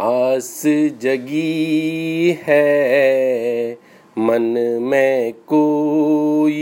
[0.00, 0.62] आस
[1.02, 3.72] जगी है,
[4.18, 6.52] मन में कोई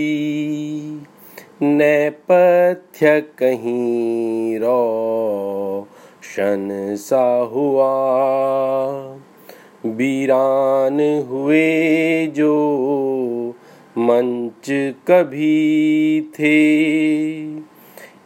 [1.63, 7.93] नैपथ्य कहीं रोशन सा हुआ।
[9.87, 13.55] वीरान हुए जो
[13.99, 16.57] मंच कभी थे,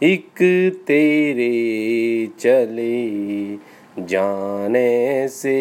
[0.03, 0.43] एक
[0.87, 5.59] तेरे चले जाने से।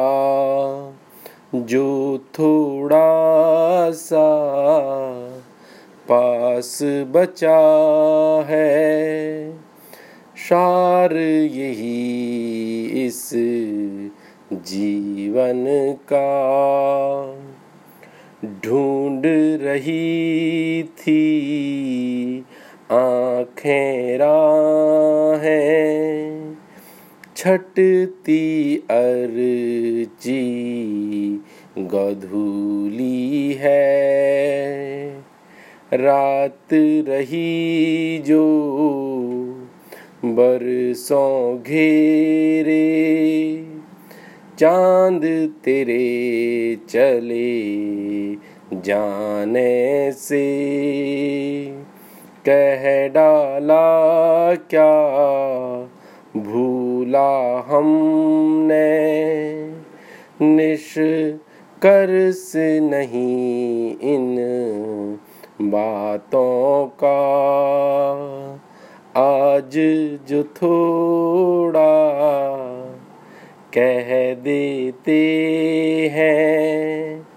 [1.56, 3.12] जो थोड़ा
[3.92, 4.36] सा
[6.12, 7.60] पास बचा
[8.48, 9.45] है
[10.46, 11.14] सार
[11.52, 13.32] यही इस
[14.54, 15.66] जीवन
[16.14, 16.30] का
[18.66, 19.24] ढूंढ
[19.62, 22.46] रही थी।
[22.92, 24.18] आँखें
[25.42, 26.54] है
[27.38, 30.44] छटती अर्जी
[31.78, 34.06] गधूली है।
[35.94, 36.74] रात
[37.08, 38.66] रही जो
[40.36, 42.86] बरसों घेरे,
[44.60, 50.46] चाँद तेरे चले जाने से।
[52.50, 55.22] कह डाला, क्या
[56.38, 59.26] भूला हमने?
[60.42, 64.38] निष्कर्ष नहीं इन
[65.62, 67.32] बातों का।
[69.66, 69.76] आज
[70.30, 71.82] जो थोड़ा
[73.74, 75.18] कह देते
[76.14, 77.28] हैं,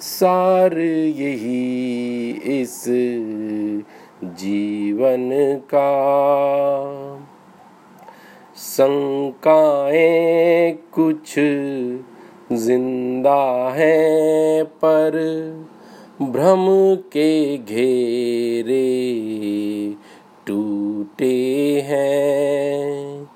[0.00, 2.84] सार यही इस
[4.24, 5.28] जीवन
[5.74, 5.90] का।
[8.56, 11.34] शंकाएँ कुछ
[12.52, 15.20] ज़िंदा है, पर
[16.22, 16.66] भ्रम
[17.12, 18.84] के घेरे
[21.18, 23.26] टूटे हैं,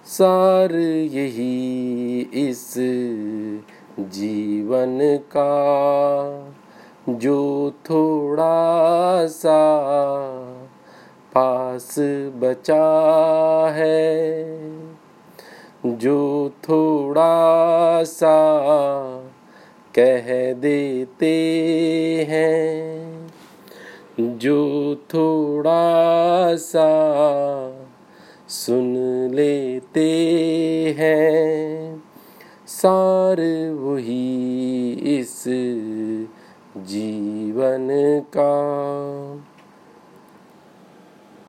[0.07, 2.75] सार यही इस
[4.01, 4.99] जीवन
[5.37, 5.55] का।
[7.09, 9.85] जो थोड़ा सा
[11.39, 11.95] पास
[12.37, 12.85] बचा
[13.75, 14.45] है।
[15.87, 18.49] जो थोड़ा सा
[19.95, 21.35] कह देते
[22.31, 23.27] हैं,
[24.21, 26.91] जो थोड़ा सा
[28.49, 28.97] सुन
[29.35, 30.11] लेते
[30.99, 32.03] हैं।
[32.67, 33.37] सार
[33.71, 35.45] वही इस
[36.77, 37.89] जीवन
[38.37, 38.55] का